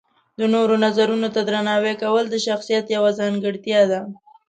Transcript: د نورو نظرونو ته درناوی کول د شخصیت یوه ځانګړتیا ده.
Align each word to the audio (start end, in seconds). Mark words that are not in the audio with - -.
د 0.39 0.41
نورو 0.53 0.75
نظرونو 0.85 1.27
ته 1.35 1.41
درناوی 1.47 1.93
کول 2.03 2.25
د 2.29 2.35
شخصیت 2.47 2.85
یوه 2.95 3.11
ځانګړتیا 3.19 3.81
ده. 3.91 4.01